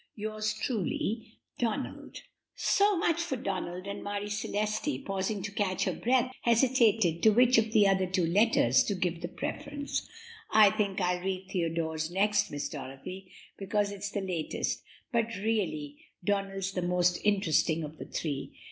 [0.15, 2.23] "'Yours truly, "'Donald.'"
[2.55, 7.21] [Illustration: 0211] "So much for Donald;" and Marie Celeste, pausing to catch her breath, hesitated
[7.21, 10.09] to which of the other two letters to give the preference.
[10.49, 16.71] "I think I'll read Theodore's next, Miss Dorothy, because it's the latest, but really Donald's
[16.71, 18.55] the most interesting of the three.